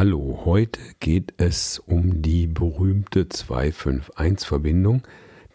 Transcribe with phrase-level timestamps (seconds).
[0.00, 5.02] Hallo, heute geht es um die berühmte 251-Verbindung,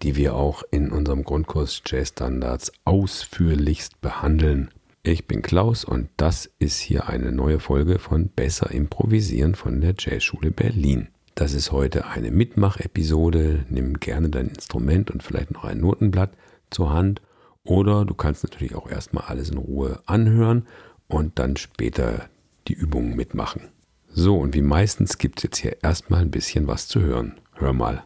[0.02, 4.70] die wir auch in unserem Grundkurs Jazz Standards ausführlichst behandeln.
[5.02, 9.96] Ich bin Klaus und das ist hier eine neue Folge von Besser Improvisieren von der
[9.98, 11.08] Jazzschule Berlin.
[11.36, 13.66] Das ist heute eine Mitmach-Episode.
[13.70, 16.32] Nimm gerne dein Instrument und vielleicht noch ein Notenblatt
[16.70, 17.22] zur Hand.
[17.64, 20.68] Oder du kannst natürlich auch erstmal alles in Ruhe anhören
[21.08, 22.28] und dann später
[22.68, 23.70] die Übungen mitmachen.
[24.16, 27.40] So, und wie meistens gibt es jetzt hier erstmal ein bisschen was zu hören.
[27.54, 28.04] Hör mal.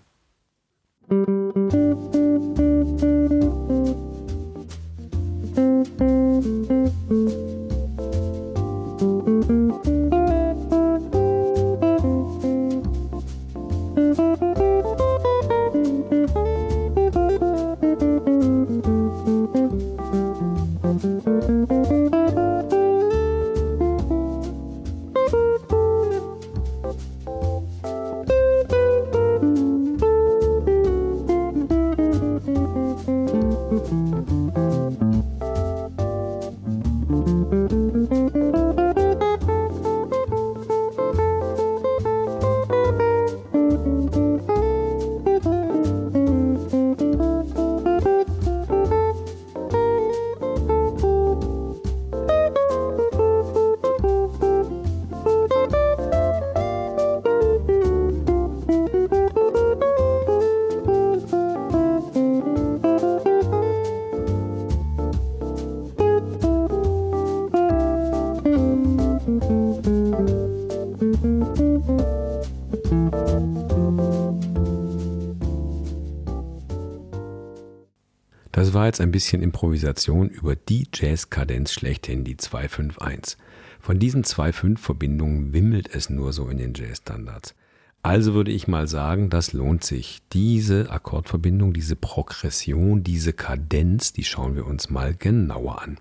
[78.57, 83.37] Das war jetzt ein bisschen Improvisation über die Jazz-Kadenz schlechthin, die 251.
[83.79, 87.53] Von diesen 2-5-Verbindungen wimmelt es nur so in den Jazz-Standards.
[88.01, 90.23] Also würde ich mal sagen, das lohnt sich.
[90.33, 95.99] Diese Akkordverbindung, diese Progression, diese Kadenz, die schauen wir uns mal genauer an.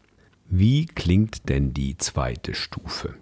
[0.48, 3.16] Wie klingt denn die zweite Stufe?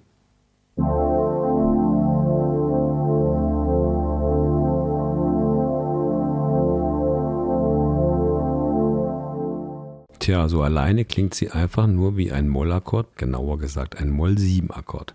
[10.25, 15.15] Tja, so alleine klingt sie einfach nur wie ein Mollakkord, genauer gesagt ein Moll-7-Akkord.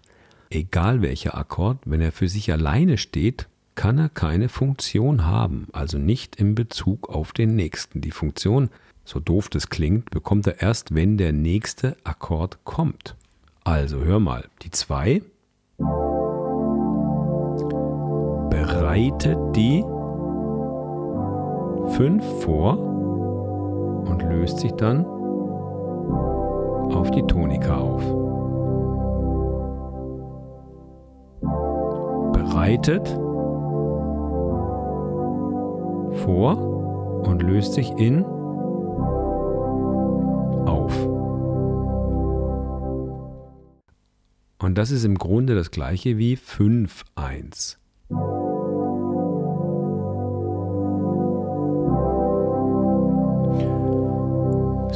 [0.51, 5.97] Egal welcher Akkord, wenn er für sich alleine steht, kann er keine Funktion haben, also
[5.97, 8.01] nicht in Bezug auf den nächsten.
[8.01, 8.69] Die Funktion,
[9.03, 13.15] so doof das klingt, bekommt er erst, wenn der nächste Akkord kommt.
[13.63, 15.23] Also hör mal, die 2
[18.51, 19.83] bereitet die
[21.97, 22.88] 5 vor
[24.09, 25.05] und löst sich dann
[26.91, 28.03] auf die Tonika auf.
[32.33, 33.07] Bereitet
[36.23, 36.57] vor
[37.27, 38.25] und löst sich in
[40.65, 41.07] auf.
[44.61, 47.77] Und das ist im Grunde das gleiche wie 5-1.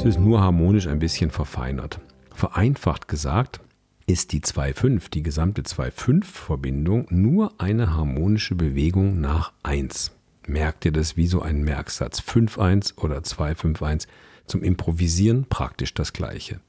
[0.04, 2.02] Es ist nur harmonisch ein bisschen verfeinert.
[2.36, 3.62] Vereinfacht gesagt
[4.06, 10.12] ist die 2-5, die gesamte 2-5-Verbindung, nur eine harmonische Bewegung nach 1.
[10.46, 12.20] Merkt ihr das wie so ein Merksatz?
[12.20, 14.08] 5-1 oder 2-5-1.
[14.46, 16.60] Zum Improvisieren praktisch das gleiche.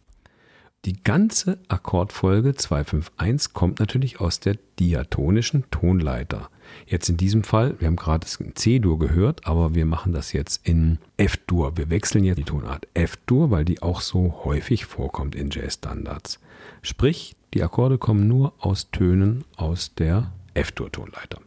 [0.85, 6.51] Die ganze Akkordfolge 251 kommt natürlich aus der diatonischen Tonleiter.
[6.85, 10.99] Jetzt in diesem Fall, wir haben gerade C-Dur gehört, aber wir machen das jetzt in
[11.17, 11.79] F-Dur.
[11.79, 16.39] Wir wechseln jetzt die Tonart F-Dur, weil die auch so häufig vorkommt in Jazz-Standards.
[16.83, 21.41] Sprich, die Akkorde kommen nur aus Tönen aus der F-Dur-Tonleiter.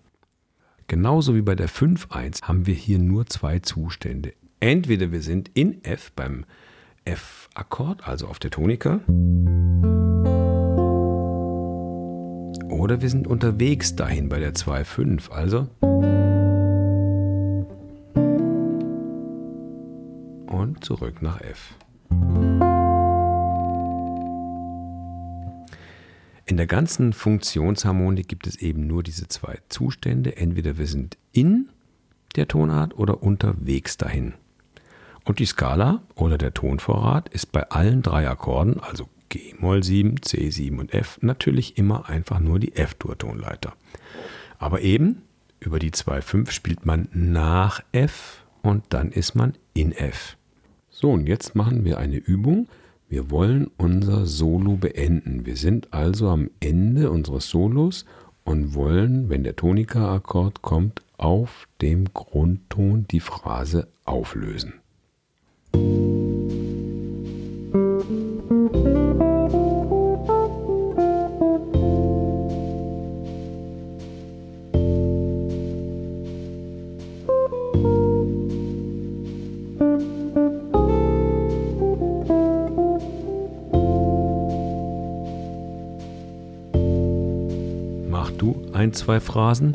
[0.87, 4.33] Genauso wie bei der 5-1 haben wir hier nur zwei Zustände.
[4.59, 6.45] Entweder wir sind in F beim
[7.07, 8.99] F-Akkord, also auf der Tonika.
[12.69, 15.67] Oder wir sind unterwegs dahin bei der 2-5, also.
[20.47, 21.75] Und zurück nach F.
[26.45, 30.35] In der ganzen Funktionsharmonik gibt es eben nur diese zwei Zustände.
[30.35, 31.69] Entweder wir sind in
[32.35, 34.33] der Tonart oder unterwegs dahin.
[35.27, 40.19] Und die Skala oder der Tonvorrat ist bei allen drei Akkorden, also G Moll 7,
[40.19, 43.73] C7 und F, natürlich immer einfach nur die F-Dur-Tonleiter.
[44.57, 45.23] Aber eben
[45.59, 50.37] über die 2-5 spielt man nach F und dann ist man in F.
[50.89, 52.69] So, und jetzt machen wir eine Übung.
[53.09, 55.45] Wir wollen unser Solo beenden.
[55.45, 58.05] Wir sind also am Ende unseres Solos
[58.45, 64.75] und wollen, wenn der Tonika-Akkord kommt, auf dem Grundton die Phrase auflösen.
[88.77, 89.71] Ein, zwei Phrasen?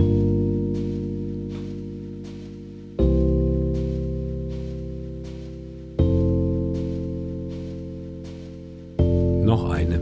[9.45, 10.01] Noch eine.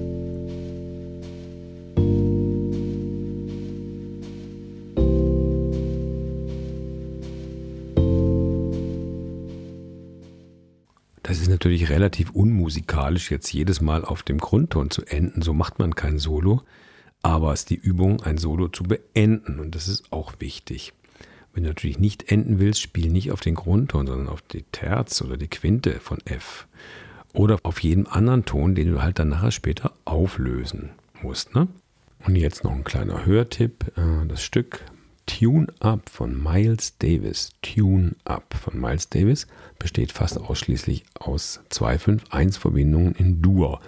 [11.23, 15.41] Das ist natürlich relativ unmusikalisch, jetzt jedes Mal auf dem Grundton zu enden.
[15.41, 16.61] So macht man kein Solo.
[17.23, 20.93] Aber es ist die Übung, ein Solo zu beenden und das ist auch wichtig.
[21.53, 25.21] Wenn du natürlich nicht enden willst, spiel nicht auf den Grundton, sondern auf die Terz
[25.21, 26.67] oder die Quinte von F.
[27.33, 30.91] Oder auf jedem anderen Ton, den du halt dann nachher später auflösen
[31.23, 31.55] musst.
[31.55, 31.69] Ne?
[32.27, 33.93] Und jetzt noch ein kleiner Hörtipp.
[33.97, 34.85] Äh, das Stück
[35.27, 37.51] Tune Up von Miles Davis.
[37.63, 39.47] Tune Up von Miles Davis
[39.79, 43.81] besteht fast ausschließlich aus 2-5-1-Verbindungen in Dur.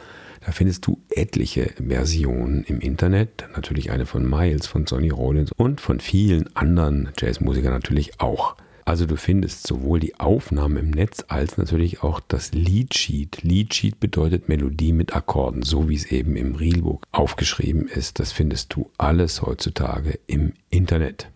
[0.45, 3.45] Da findest du etliche Versionen im Internet.
[3.55, 8.57] Natürlich eine von Miles, von Sonny Rollins und von vielen anderen Jazzmusikern natürlich auch.
[8.85, 13.43] Also du findest sowohl die Aufnahmen im Netz als natürlich auch das Leadsheet.
[13.43, 18.19] Leadsheet bedeutet Melodie mit Akkorden, so wie es eben im Realbook aufgeschrieben ist.
[18.19, 21.29] Das findest du alles heutzutage im Internet.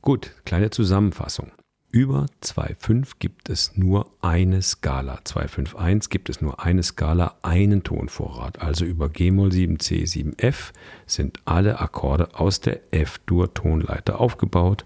[0.00, 1.50] Gut, kleine Zusammenfassung.
[1.96, 5.18] Über 2.5 gibt es nur eine Skala.
[5.24, 8.60] 2.5.1 gibt es nur eine Skala, einen Tonvorrat.
[8.60, 10.74] Also über G-Moll 7, C, 7, F
[11.06, 14.84] sind alle Akkorde aus der F-Dur-Tonleiter aufgebaut.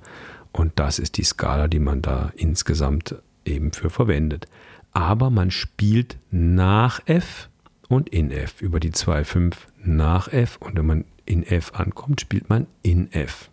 [0.53, 4.47] Und das ist die Skala, die man da insgesamt eben für verwendet.
[4.93, 7.49] Aber man spielt nach F
[7.89, 8.63] und in F.
[8.63, 10.59] Über die 2.5 nach F.
[10.61, 13.51] Und wenn man in F ankommt, spielt man in F.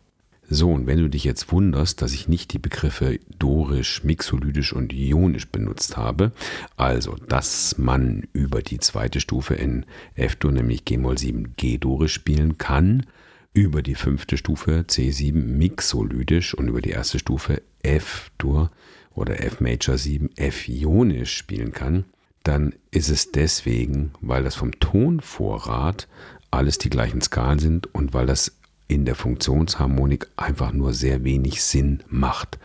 [0.49, 4.93] So, und wenn du dich jetzt wunderst, dass ich nicht die Begriffe dorisch, mixolydisch und
[4.93, 6.31] ionisch benutzt habe,
[6.77, 9.85] also dass man über die zweite Stufe in
[10.15, 13.05] F-Dur, nämlich G-Moll 7 G-Dorisch spielen kann,
[13.53, 18.71] über die fünfte Stufe C7 mixolydisch und über die erste Stufe F-Dur
[19.15, 22.05] oder F-Major 7 F-Ionisch spielen kann,
[22.43, 26.07] dann ist es deswegen, weil das vom Tonvorrat
[26.51, 28.56] alles die gleichen Skalen sind und weil das
[28.87, 32.59] in der Funktionsharmonik einfach nur sehr wenig Sinn macht.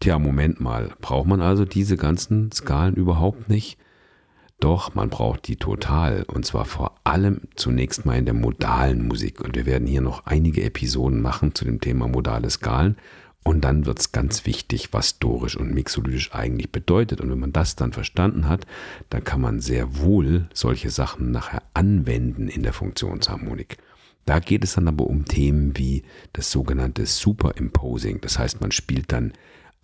[0.00, 3.78] Tja, Moment mal, braucht man also diese ganzen Skalen überhaupt nicht?
[4.58, 9.40] Doch, man braucht die total und zwar vor allem zunächst mal in der modalen Musik.
[9.42, 12.96] Und wir werden hier noch einige Episoden machen zu dem Thema modale Skalen.
[13.44, 17.20] Und dann wird es ganz wichtig, was dorisch und mixolydisch eigentlich bedeutet.
[17.20, 18.66] Und wenn man das dann verstanden hat,
[19.10, 23.76] dann kann man sehr wohl solche Sachen nachher anwenden in der Funktionsharmonik.
[24.26, 26.02] Da geht es dann aber um Themen wie
[26.32, 28.20] das sogenannte Superimposing.
[28.20, 29.32] Das heißt, man spielt dann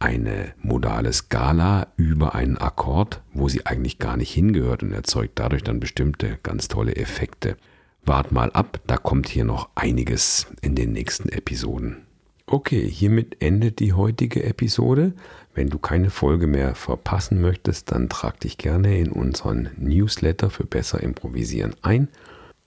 [0.00, 5.62] eine modale Skala über einen Akkord, wo sie eigentlich gar nicht hingehört und erzeugt dadurch
[5.62, 7.56] dann bestimmte ganz tolle Effekte.
[8.04, 11.98] Wart mal ab, da kommt hier noch einiges in den nächsten Episoden.
[12.46, 15.12] Okay, hiermit endet die heutige Episode.
[15.54, 20.64] Wenn du keine Folge mehr verpassen möchtest, dann trag dich gerne in unseren Newsletter für
[20.64, 22.08] besser improvisieren ein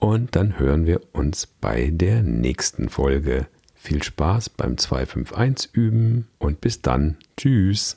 [0.06, 3.48] und dann hören wir uns bei der nächsten Folge.
[3.74, 7.16] Viel Spaß beim 251 üben und bis dann.
[7.36, 7.96] Tschüss.